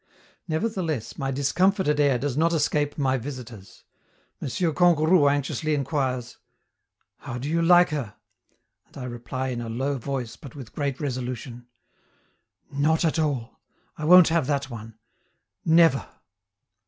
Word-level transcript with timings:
Nevertheless, 0.47 1.19
my 1.19 1.29
discomfited 1.29 1.99
air 1.99 2.17
does 2.17 2.35
not 2.35 2.53
escape 2.53 2.97
my 2.97 3.17
visitors. 3.19 3.83
M. 4.41 4.47
Kangourou 4.47 5.29
anxiously 5.29 5.75
inquires: 5.75 6.37
"How 7.17 7.37
do 7.37 7.47
you 7.47 7.61
like 7.61 7.89
her?" 7.89 8.15
And 8.87 8.97
I 8.97 9.03
reply 9.03 9.49
in 9.49 9.61
a 9.61 9.69
low 9.69 9.99
voice, 9.99 10.35
but 10.37 10.55
with 10.55 10.73
great 10.73 10.99
resolution: 10.99 11.67
"Not 12.71 13.05
at 13.05 13.19
all! 13.19 13.59
I 13.95 14.05
won't 14.05 14.29
have 14.29 14.47
that 14.47 14.71
one. 14.71 14.97
Never!" 15.65 16.03